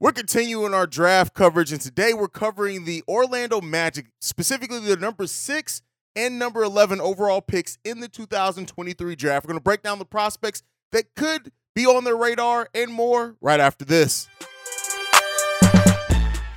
[0.00, 5.26] We're continuing our draft coverage, and today we're covering the Orlando Magic, specifically the number
[5.26, 5.82] six
[6.14, 9.44] and number 11 overall picks in the 2023 draft.
[9.44, 13.34] We're going to break down the prospects that could be on their radar and more
[13.40, 14.28] right after this.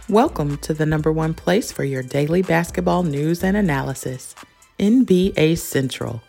[0.08, 4.36] Welcome to the number one place for your daily basketball news and analysis,
[4.78, 6.22] NBA Central.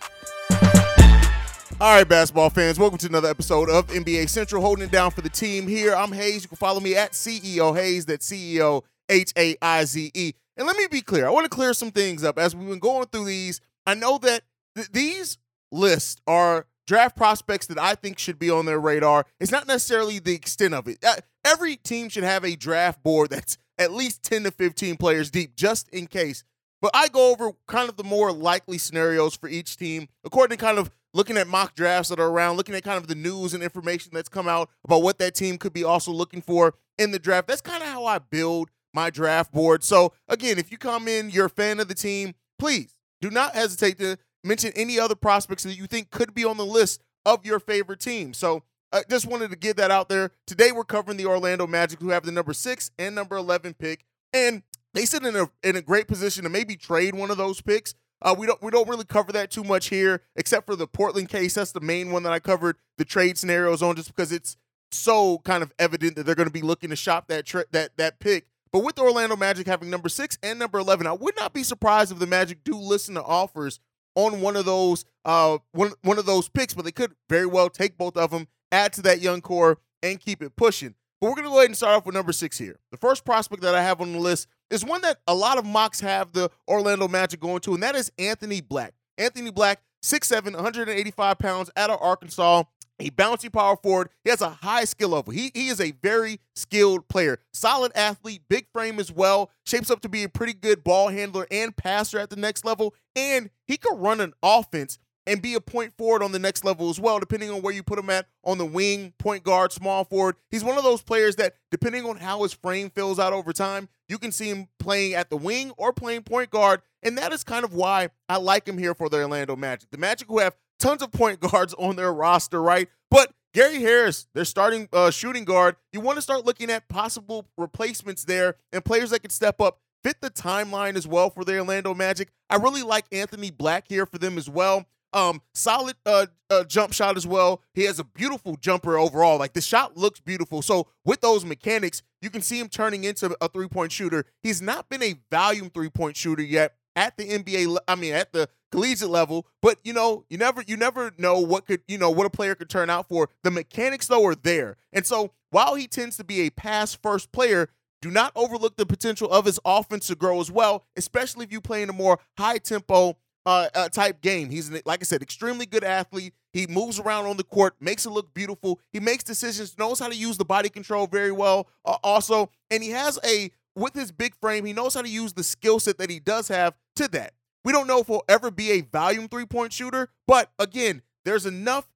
[1.83, 5.21] All right, basketball fans, welcome to another episode of NBA Central, holding it down for
[5.21, 5.97] the team here.
[5.97, 6.45] I'm Haize.
[6.45, 8.07] You can follow me at CEO Haize.
[8.07, 10.33] that's CEO H A I Z E.
[10.56, 12.79] And let me be clear, I want to clear some things up as we've been
[12.79, 13.61] going through these.
[13.84, 14.42] I know that
[14.77, 15.39] th- these
[15.73, 19.27] lists are draft prospects that I think should be on their radar.
[19.41, 20.98] It's not necessarily the extent of it.
[21.05, 25.33] Uh, every team should have a draft board that's at least 10 to 15 players
[25.33, 26.45] deep, just in case.
[26.80, 30.64] But I go over kind of the more likely scenarios for each team according to
[30.64, 33.55] kind of looking at mock drafts that are around, looking at kind of the news
[33.55, 37.11] and information that's come out about what that team could be also looking for in
[37.11, 37.48] the draft.
[37.48, 39.84] That's kind of how I build my draft board.
[39.84, 43.55] So, again, if you come in, you're a fan of the team, please do not
[43.55, 47.47] hesitate to mention any other prospects that you think could be on the list of
[47.47, 48.34] your favorite team.
[48.34, 50.33] So, I just wanted to get that out there.
[50.47, 54.05] Today, we're covering the Orlando Magic, who have the number six and number 11 pick.
[54.34, 57.62] And they sit in a, in a great position to maybe trade one of those
[57.62, 60.87] picks uh, we don't we don't really cover that too much here, except for the
[60.87, 61.55] Portland case.
[61.55, 64.56] That's the main one that I covered the trade scenarios on, just because it's
[64.91, 67.97] so kind of evident that they're going to be looking to shop that tra- that
[67.97, 68.47] that pick.
[68.73, 71.62] But with the Orlando Magic having number six and number eleven, I would not be
[71.62, 73.81] surprised if the Magic do listen to offers
[74.14, 76.75] on one of those uh one one of those picks.
[76.75, 80.20] But they could very well take both of them, add to that young core, and
[80.20, 80.95] keep it pushing.
[81.20, 82.81] But we're going to go ahead and start off with number six here.
[82.91, 85.67] The first prospect that I have on the list is one that a lot of
[85.67, 88.95] mocks have the Orlando Magic going to, and that is Anthony Black.
[89.19, 92.64] Anthony Black, 6'7, 185 pounds out of Arkansas.
[92.98, 94.11] A bouncy power forward.
[94.23, 95.33] He has a high skill level.
[95.33, 97.39] He, he is a very skilled player.
[97.53, 99.51] Solid athlete, big frame as well.
[99.67, 102.95] Shapes up to be a pretty good ball handler and passer at the next level.
[103.17, 106.90] And he could run an offense and be a point forward on the next level
[106.90, 110.05] as well, depending on where you put him at on the wing, point guard, small
[110.05, 110.36] forward.
[110.50, 113.88] He's one of those players that, depending on how his frame fills out over time,
[114.08, 116.83] you can see him playing at the wing or playing point guard.
[117.02, 119.90] And that is kind of why I like him here for the Orlando Magic.
[119.90, 122.89] The Magic, who have tons of point guards on their roster, right?
[123.10, 127.46] But Gary Harris, their starting uh, shooting guard, you want to start looking at possible
[127.58, 131.58] replacements there and players that can step up fit the timeline as well for the
[131.58, 132.28] Orlando Magic.
[132.50, 134.87] I really like Anthony Black here for them as well.
[135.12, 137.62] Um, solid uh, uh, jump shot as well.
[137.75, 139.38] He has a beautiful jumper overall.
[139.38, 140.62] Like the shot looks beautiful.
[140.62, 144.25] So with those mechanics, you can see him turning into a three point shooter.
[144.43, 147.76] He's not been a volume three point shooter yet at the NBA.
[147.87, 149.46] I mean, at the collegiate level.
[149.61, 152.56] But you know, you never you never know what could you know what a player
[152.56, 153.28] could turn out for.
[153.44, 157.31] The mechanics though are there, and so while he tends to be a pass first
[157.31, 157.69] player.
[158.00, 161.61] Do not overlook the potential of his offense to grow as well, especially if you
[161.61, 163.17] play in a more high tempo,
[163.47, 164.50] uh, uh, type game.
[164.50, 166.35] He's like I said, extremely good athlete.
[166.53, 168.81] He moves around on the court, makes it look beautiful.
[168.93, 171.69] He makes decisions, knows how to use the body control very well.
[171.85, 175.32] Uh, also, and he has a with his big frame, he knows how to use
[175.32, 177.32] the skill set that he does have to that.
[177.64, 181.47] We don't know if he'll ever be a volume three point shooter, but again, there's
[181.47, 181.88] enough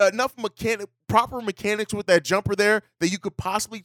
[0.00, 3.84] enough mechanic proper mechanics with that jumper there that you could possibly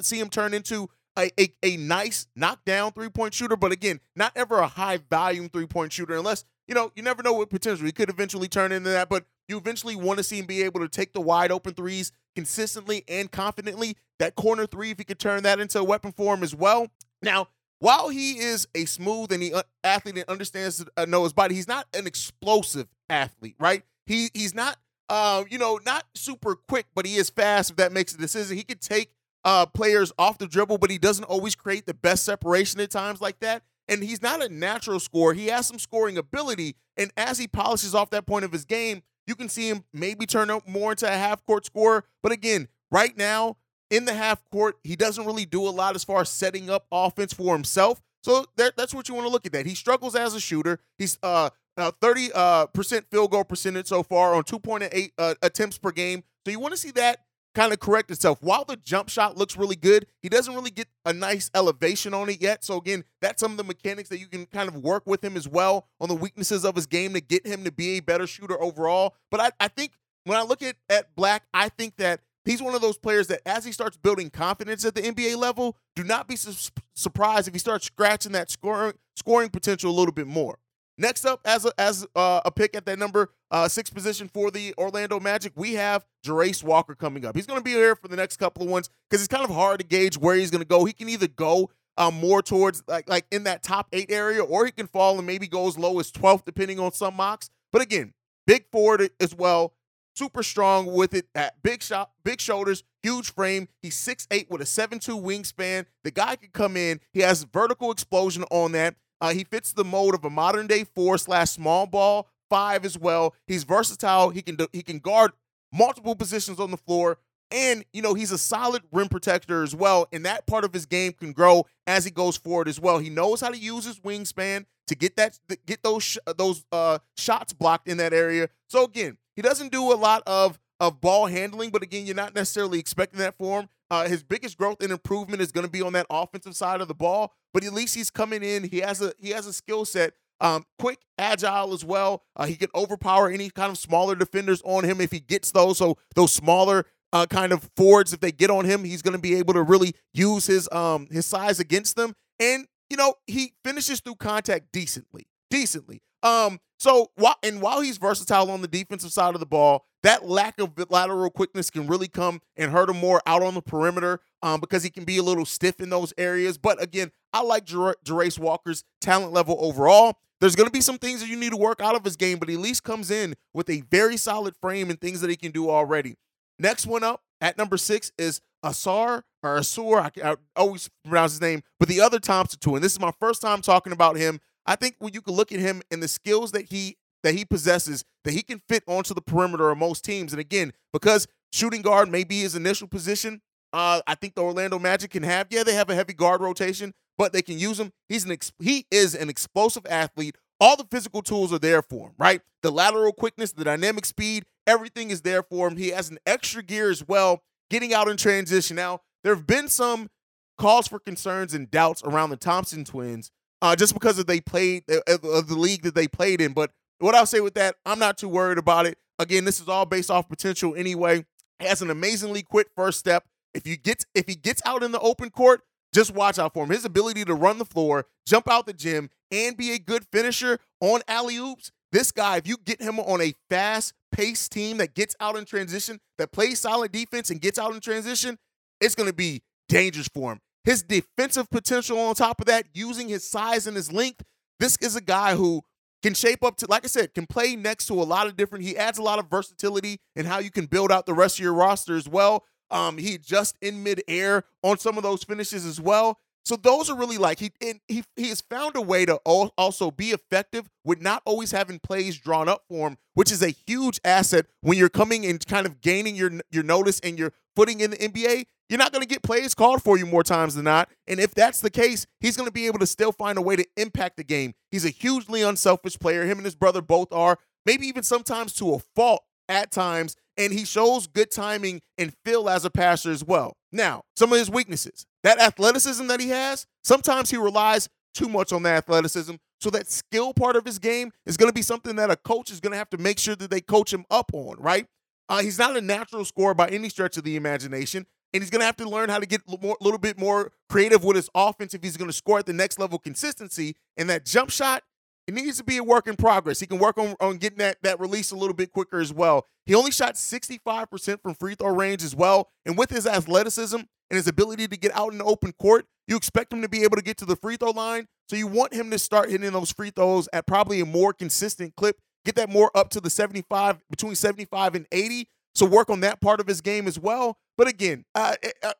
[0.00, 4.32] see him turn into a, a, a nice knockdown three point shooter, but again, not
[4.36, 7.86] ever a high volume three point shooter unless, you know, you never know what potential.
[7.86, 10.80] He could eventually turn into that, but you eventually want to see him be able
[10.80, 13.96] to take the wide open threes consistently and confidently.
[14.18, 16.88] That corner three, if he could turn that into a weapon for him as well.
[17.22, 17.48] Now,
[17.78, 21.54] while he is a smooth and he uh, athlete and understands uh, know his body,
[21.54, 23.82] he's not an explosive athlete, right?
[24.06, 24.78] He he's not
[25.08, 28.56] uh, you know, not super quick, but he is fast if that makes a decision.
[28.56, 29.12] He could take
[29.46, 33.20] uh, players off the dribble, but he doesn't always create the best separation at times
[33.20, 33.62] like that.
[33.88, 35.34] And he's not a natural scorer.
[35.34, 36.74] He has some scoring ability.
[36.96, 40.26] And as he polishes off that point of his game, you can see him maybe
[40.26, 42.04] turn up more into a half court scorer.
[42.24, 43.58] But again, right now
[43.88, 46.86] in the half court, he doesn't really do a lot as far as setting up
[46.90, 48.02] offense for himself.
[48.24, 49.52] So that, that's what you want to look at.
[49.52, 50.80] That he struggles as a shooter.
[50.98, 55.78] He's uh, uh 30 uh, percent field goal percentage so far on 2.8 uh, attempts
[55.78, 56.24] per game.
[56.44, 57.25] So you want to see that
[57.56, 58.38] kind of correct itself.
[58.42, 62.28] While the jump shot looks really good, he doesn't really get a nice elevation on
[62.28, 62.62] it yet.
[62.62, 65.36] So again, that's some of the mechanics that you can kind of work with him
[65.36, 68.26] as well on the weaknesses of his game to get him to be a better
[68.26, 69.14] shooter overall.
[69.30, 69.92] But I, I think
[70.24, 73.40] when I look at, at Black, I think that he's one of those players that
[73.46, 77.54] as he starts building confidence at the NBA level, do not be su- surprised if
[77.54, 80.58] he starts scratching that scoring scoring potential a little bit more.
[80.98, 84.50] Next up, as a, as uh, a pick at that number uh, sixth position for
[84.50, 87.36] the Orlando Magic, we have Jarace Walker coming up.
[87.36, 89.54] He's going to be here for the next couple of ones because it's kind of
[89.54, 90.84] hard to gauge where he's going to go.
[90.86, 94.64] He can either go um, more towards like like in that top eight area, or
[94.64, 97.50] he can fall and maybe go as low as 12th, depending on some mocks.
[97.72, 98.14] But again,
[98.46, 99.74] big forward as well,
[100.14, 103.68] super strong with it at big shot, big shoulders, huge frame.
[103.82, 105.86] He's six eight with a seven two wingspan.
[106.04, 107.00] The guy can come in.
[107.12, 108.96] He has vertical explosion on that.
[109.20, 112.98] Uh, he fits the mode of a modern day four slash small ball five as
[112.98, 113.34] well.
[113.46, 114.30] He's versatile.
[114.30, 115.32] He can do, he can guard
[115.72, 117.18] multiple positions on the floor.
[117.50, 120.08] And, you know, he's a solid rim protector as well.
[120.12, 122.98] And that part of his game can grow as he goes forward as well.
[122.98, 126.98] He knows how to use his wingspan to get that get those sh- those uh,
[127.16, 128.48] shots blocked in that area.
[128.68, 132.34] So again, he doesn't do a lot of of ball handling, but again, you're not
[132.34, 133.68] necessarily expecting that for him.
[133.90, 136.88] Uh, his biggest growth and improvement is going to be on that offensive side of
[136.88, 138.64] the ball, but at least he's coming in.
[138.64, 140.12] He has a he has a skill set
[140.42, 142.22] um, quick, agile as well.
[142.36, 145.78] Uh, he can overpower any kind of smaller defenders on him if he gets those.
[145.78, 149.18] So those smaller uh, kind of forwards, if they get on him, he's going to
[149.18, 152.12] be able to really use his um his size against them.
[152.38, 156.02] And you know he finishes through contact decently, decently.
[156.22, 160.24] Um, so while and while he's versatile on the defensive side of the ball, that
[160.24, 164.20] lack of lateral quickness can really come and hurt him more out on the perimeter
[164.40, 166.56] um, because he can be a little stiff in those areas.
[166.58, 170.18] But again, I like Jarace Walker's talent level overall.
[170.40, 172.38] There's going to be some things that you need to work out of his game,
[172.38, 175.34] but he at least comes in with a very solid frame and things that he
[175.34, 176.14] can do already.
[176.56, 180.08] Next one up at number six is Asar or Asur.
[180.22, 182.80] I, I always pronounce his name, but the other Thompson twin.
[182.80, 184.38] This is my first time talking about him.
[184.66, 186.96] I think when you can look at him and the skills that he
[187.26, 190.32] that he possesses, that he can fit onto the perimeter of most teams.
[190.32, 193.40] And again, because shooting guard may be his initial position,
[193.72, 195.48] uh, I think the Orlando Magic can have.
[195.50, 197.90] Yeah, they have a heavy guard rotation, but they can use him.
[198.08, 200.36] He's an ex- he is an explosive athlete.
[200.60, 202.42] All the physical tools are there for him, right?
[202.62, 205.76] The lateral quickness, the dynamic speed, everything is there for him.
[205.76, 208.76] He has an extra gear as well, getting out in transition.
[208.76, 210.10] Now, there have been some
[210.56, 214.84] calls for concerns and doubts around the Thompson twins, uh, just because of they played
[214.88, 216.52] uh, of the league that they played in.
[216.52, 218.98] But what I'll say with that, I'm not too worried about it.
[219.18, 221.24] Again, this is all based off potential anyway.
[221.58, 223.24] He has an amazingly quick first step.
[223.54, 225.62] If you get if he gets out in the open court,
[225.94, 226.70] just watch out for him.
[226.70, 230.58] His ability to run the floor, jump out the gym, and be a good finisher
[230.80, 231.72] on alley oops.
[231.92, 235.44] This guy, if you get him on a fast paced team that gets out in
[235.44, 238.38] transition, that plays solid defense and gets out in transition,
[238.80, 240.40] it's going to be dangerous for him.
[240.64, 244.22] His defensive potential on top of that, using his size and his length,
[244.58, 245.62] this is a guy who
[246.02, 248.64] can shape up to, like I said, can play next to a lot of different.
[248.64, 251.42] He adds a lot of versatility in how you can build out the rest of
[251.42, 252.44] your roster as well.
[252.70, 256.18] Um, he just in midair on some of those finishes as well.
[256.46, 257.50] So those are really like he
[257.88, 262.16] he he has found a way to also be effective with not always having plays
[262.18, 265.80] drawn up for him, which is a huge asset when you're coming and kind of
[265.80, 268.44] gaining your your notice and your footing in the NBA.
[268.68, 270.88] You're not going to get plays called for you more times than not.
[271.08, 273.56] And if that's the case, he's going to be able to still find a way
[273.56, 274.54] to impact the game.
[274.70, 276.26] He's a hugely unselfish player.
[276.26, 280.52] Him and his brother both are, maybe even sometimes to a fault at times and
[280.52, 283.56] he shows good timing and feel as a passer as well.
[283.72, 288.52] Now, some of his weaknesses that athleticism that he has, sometimes he relies too much
[288.52, 289.34] on that athleticism.
[289.60, 292.52] So that skill part of his game is going to be something that a coach
[292.52, 294.86] is going to have to make sure that they coach him up on, right?
[295.28, 298.60] Uh, he's not a natural scorer by any stretch of the imagination, and he's going
[298.60, 301.74] to have to learn how to get a little bit more creative with his offense
[301.74, 303.74] if he's going to score at the next level consistency.
[303.96, 304.84] And that jump shot,
[305.26, 306.60] it needs to be a work in progress.
[306.60, 309.46] He can work on, on getting that, that release a little bit quicker as well.
[309.64, 312.50] He only shot 65% from free throw range as well.
[312.64, 316.16] And with his athleticism and his ability to get out in the open court, you
[316.16, 318.06] expect him to be able to get to the free throw line.
[318.28, 321.74] So you want him to start hitting those free throws at probably a more consistent
[321.76, 325.28] clip, get that more up to the 75, between 75 and 80.
[325.56, 327.38] So work on that part of his game as well.
[327.56, 328.72] But again, uh, uh, uh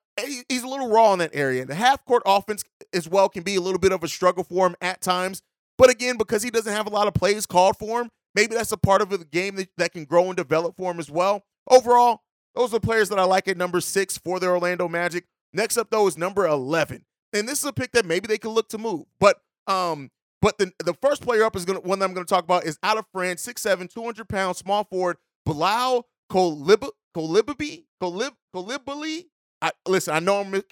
[0.49, 1.65] he's a little raw in that area.
[1.65, 4.67] The half court offense as well can be a little bit of a struggle for
[4.67, 5.43] him at times.
[5.78, 8.73] But again, because he doesn't have a lot of plays called for him, maybe that's
[8.73, 11.45] a part of the game that, that can grow and develop for him as well.
[11.68, 12.23] Overall,
[12.54, 15.25] those are players that I like at number six for the Orlando Magic.
[15.52, 17.04] Next up, though, is number 11.
[17.33, 19.04] And this is a pick that maybe they can look to move.
[19.21, 22.45] But um, but the, the first player up is gonna one that I'm gonna talk
[22.45, 29.25] about is out of France, 6'7, 200 pounds, small forward, Bilal Kolib Kolibabi Kolib.
[29.62, 30.62] I, listen, I know I'm mis-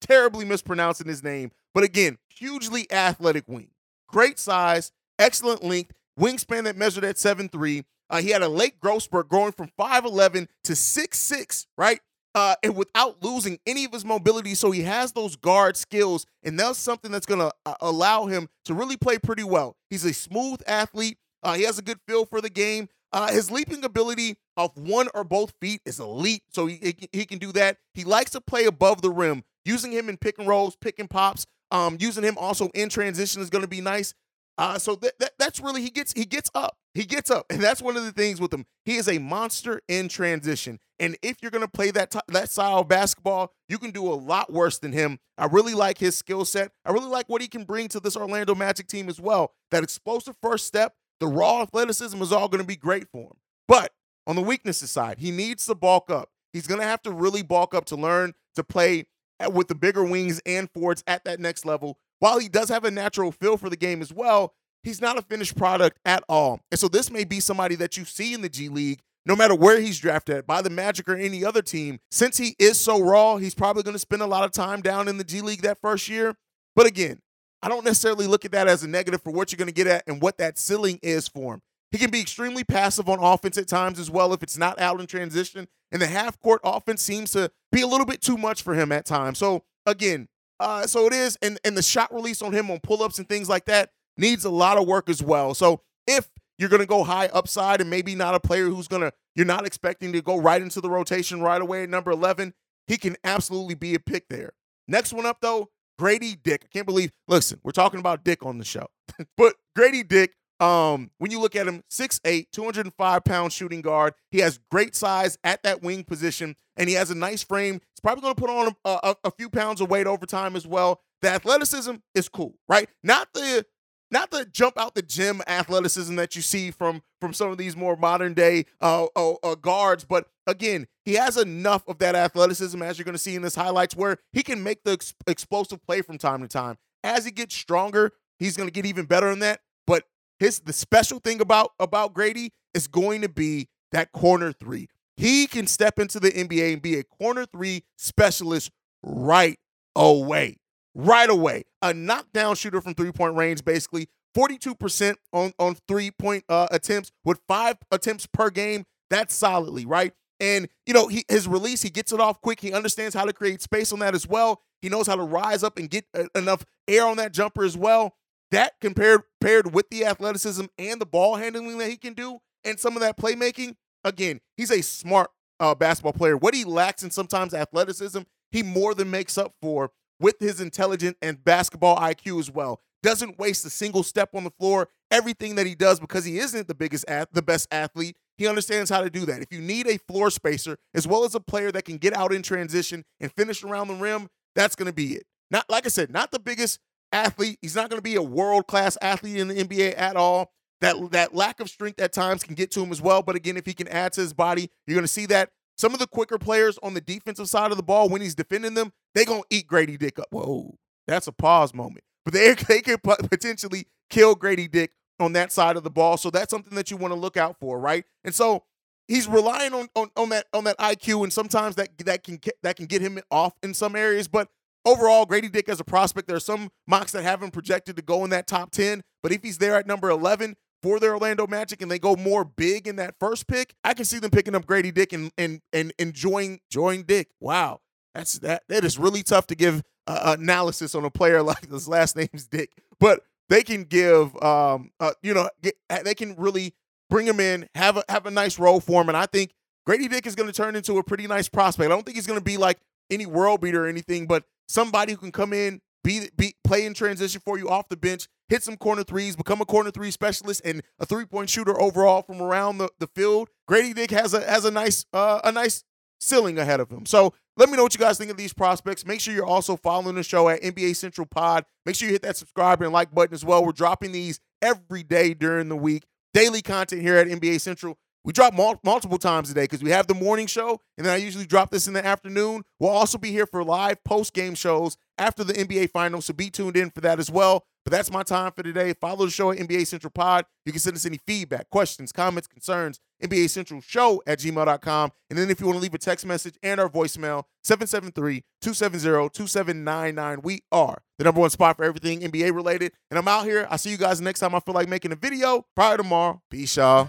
[0.00, 3.68] terribly mispronouncing his name, but again, hugely athletic wing
[4.12, 7.84] great size, excellent length, wingspan that measured at 7'3.
[8.10, 12.00] Uh, he had a late growth spurt growing from 5'11 to 6'6, right?
[12.34, 14.54] Uh, and without losing any of his mobility.
[14.54, 18.48] So he has those guard skills, and that's something that's going to uh, allow him
[18.66, 19.76] to really play pretty well.
[19.90, 21.18] He's a smooth athlete.
[21.42, 22.88] Uh, he has a good feel for the game.
[23.12, 27.24] Uh, his leaping ability off one or both feet is elite, so he, he, he
[27.26, 27.76] can do that.
[27.92, 29.44] He likes to play above the rim.
[29.64, 33.42] Using him in pick and rolls, pick and pops, um, using him also in transition
[33.42, 34.14] is going to be nice.
[34.58, 36.76] Uh, so that, that that's really he gets he gets up.
[36.94, 38.66] He gets up, and that's one of the things with him.
[38.84, 40.78] He is a monster in transition.
[41.00, 44.14] And if you're gonna play that t- that style of basketball, you can do a
[44.14, 45.18] lot worse than him.
[45.38, 46.70] I really like his skill set.
[46.84, 49.54] I really like what he can bring to this Orlando Magic team as well.
[49.70, 53.38] That explosive first step, the raw athleticism is all gonna be great for him.
[53.66, 53.92] But
[54.26, 56.28] on the weaknesses side, he needs to bulk up.
[56.52, 59.06] He's gonna have to really bulk up to learn to play
[59.52, 62.90] with the bigger wings and forwards at that next level while he does have a
[62.92, 66.60] natural feel for the game as well, he's not a finished product at all.
[66.70, 69.56] And so this may be somebody that you see in the G League, no matter
[69.56, 71.98] where he's drafted at, by the Magic or any other team.
[72.12, 75.08] Since he is so raw, he's probably going to spend a lot of time down
[75.08, 76.36] in the G League that first year.
[76.76, 77.18] But again,
[77.60, 79.88] I don't necessarily look at that as a negative for what you're going to get
[79.88, 81.62] at and what that ceiling is for him.
[81.92, 84.98] He can be extremely passive on offense at times as well if it's not out
[84.98, 85.68] in transition.
[85.92, 88.90] And the half court offense seems to be a little bit too much for him
[88.90, 89.38] at times.
[89.38, 93.02] So, again, uh, so it is, and and the shot release on him on pull
[93.02, 95.54] ups and things like that needs a lot of work as well.
[95.54, 99.02] So if you're going to go high upside and maybe not a player who's going
[99.02, 102.54] to you're not expecting to go right into the rotation right away at number 11,
[102.86, 104.52] he can absolutely be a pick there.
[104.86, 106.62] Next one up though, Grady Dick.
[106.64, 107.10] I can't believe.
[107.28, 108.86] Listen, we're talking about Dick on the show,
[109.36, 114.14] but Grady Dick um, when you look at him, 6'8, 205 pound shooting guard.
[114.30, 117.74] He has great size at that wing position, and he has a nice frame.
[117.74, 120.54] He's probably going to put on a, a, a, few pounds of weight over time
[120.54, 121.00] as well.
[121.20, 122.88] The athleticism is cool, right?
[123.02, 123.66] Not the
[124.12, 127.74] not the jump out the gym athleticism that you see from from some of these
[127.74, 132.80] more modern day uh, uh, uh, guards, but again, he has enough of that athleticism
[132.82, 135.82] as you're going to see in this highlights where he can make the ex- explosive
[135.84, 136.76] play from time to time.
[137.02, 139.60] As he gets stronger, he's going to get even better in that.
[139.86, 140.04] But
[140.42, 144.88] his the special thing about about Grady is going to be that corner three.
[145.16, 148.70] He can step into the NBA and be a corner three specialist
[149.02, 149.58] right
[149.94, 150.56] away.
[150.94, 151.64] Right away.
[151.80, 154.08] A knockdown shooter from three point range, basically.
[154.36, 158.84] 42% on, on three point uh, attempts with five attempts per game.
[159.10, 160.12] That's solidly, right?
[160.40, 162.58] And, you know, he, his release, he gets it off quick.
[162.58, 164.62] He understands how to create space on that as well.
[164.80, 167.76] He knows how to rise up and get uh, enough air on that jumper as
[167.76, 168.16] well
[168.52, 172.78] that compared paired with the athleticism and the ball handling that he can do and
[172.78, 176.36] some of that playmaking, again, he's a smart uh, basketball player.
[176.36, 179.90] What he lacks in sometimes athleticism, he more than makes up for
[180.20, 182.80] with his intelligent and basketball IQ as well.
[183.02, 184.88] Doesn't waste a single step on the floor.
[185.10, 189.02] Everything that he does because he isn't the biggest the best athlete, he understands how
[189.02, 189.42] to do that.
[189.42, 192.32] If you need a floor spacer as well as a player that can get out
[192.32, 195.24] in transition and finish around the rim, that's going to be it.
[195.50, 196.78] Not like I said, not the biggest
[197.12, 197.58] athlete.
[197.62, 200.52] He's not going to be a world class athlete in the NBA at all.
[200.80, 203.22] That that lack of strength at times can get to him as well.
[203.22, 205.92] But again, if he can add to his body, you're going to see that some
[205.94, 208.92] of the quicker players on the defensive side of the ball, when he's defending them,
[209.14, 210.26] they're going to eat Grady Dick up.
[210.30, 210.76] Whoa,
[211.06, 212.04] that's a pause moment.
[212.24, 216.16] But they they could potentially kill Grady Dick on that side of the ball.
[216.16, 218.04] So that's something that you want to look out for, right?
[218.24, 218.64] And so
[219.08, 222.76] he's relying on, on on that on that IQ, and sometimes that that can that
[222.76, 224.28] can get him off in some areas.
[224.28, 224.48] But
[224.84, 228.02] Overall, Grady Dick as a prospect, there are some mocks that have him projected to
[228.02, 229.02] go in that top 10.
[229.22, 232.44] But if he's there at number 11 for the Orlando Magic and they go more
[232.44, 235.60] big in that first pick, I can see them picking up Grady Dick and and,
[235.72, 237.28] and enjoying enjoying Dick.
[237.40, 237.80] Wow.
[238.14, 241.86] That's that that is really tough to give uh, analysis on a player like this
[241.86, 242.70] last name's Dick.
[242.98, 246.74] But they can give um uh, you know get, they can really
[247.08, 249.52] bring him in, have a have a nice role for him and I think
[249.86, 251.86] Grady Dick is going to turn into a pretty nice prospect.
[251.86, 252.78] I don't think he's going to be like
[253.10, 256.94] any world beater or anything, but somebody who can come in, be, be play in
[256.94, 260.62] transition for you off the bench, hit some corner threes, become a corner three specialist
[260.64, 263.48] and a three point shooter overall from around the, the field.
[263.68, 265.84] Grady Dick has a has a nice uh, a nice
[266.20, 267.06] ceiling ahead of him.
[267.06, 269.04] So let me know what you guys think of these prospects.
[269.04, 271.64] Make sure you're also following the show at NBA Central Pod.
[271.84, 273.64] Make sure you hit that subscribe and like button as well.
[273.64, 276.04] We're dropping these every day during the week.
[276.32, 277.98] Daily content here at NBA Central.
[278.24, 281.12] We drop mul- multiple times a day because we have the morning show, and then
[281.12, 282.62] I usually drop this in the afternoon.
[282.78, 286.50] We'll also be here for live post game shows after the NBA Finals, so be
[286.50, 287.64] tuned in for that as well.
[287.84, 288.92] But that's my time for today.
[288.92, 290.46] Follow the show at NBA Central Pod.
[290.64, 295.10] You can send us any feedback, questions, comments, concerns, NBA Central Show at gmail.com.
[295.30, 299.30] And then if you want to leave a text message and our voicemail, 773 270
[299.30, 300.42] 2799.
[300.42, 302.92] We are the number one spot for everything NBA related.
[303.10, 303.66] And I'm out here.
[303.68, 305.66] I'll see you guys next time I feel like making a video.
[305.74, 306.40] Prior tomorrow.
[306.50, 307.08] Peace, y'all.